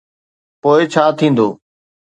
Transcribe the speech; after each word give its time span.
پوءِ 0.61 0.81
ڇا 0.91 1.03
ٿيندو؟ 1.17 1.47